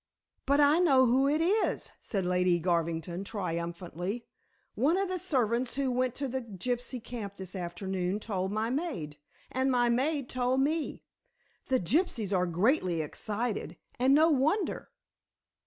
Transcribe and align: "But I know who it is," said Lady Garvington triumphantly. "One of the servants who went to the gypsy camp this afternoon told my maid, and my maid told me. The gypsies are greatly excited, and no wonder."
"But 0.47 0.59
I 0.59 0.79
know 0.79 1.05
who 1.05 1.27
it 1.27 1.41
is," 1.41 1.91
said 2.01 2.25
Lady 2.25 2.57
Garvington 2.57 3.23
triumphantly. 3.23 4.25
"One 4.73 4.97
of 4.97 5.09
the 5.09 5.19
servants 5.19 5.75
who 5.75 5.91
went 5.91 6.15
to 6.15 6.27
the 6.27 6.41
gypsy 6.41 6.99
camp 7.03 7.37
this 7.37 7.55
afternoon 7.55 8.19
told 8.19 8.51
my 8.51 8.71
maid, 8.71 9.19
and 9.51 9.69
my 9.69 9.89
maid 9.89 10.27
told 10.27 10.59
me. 10.61 11.03
The 11.67 11.79
gypsies 11.79 12.35
are 12.35 12.47
greatly 12.47 13.01
excited, 13.03 13.77
and 13.99 14.15
no 14.15 14.31
wonder." 14.31 14.89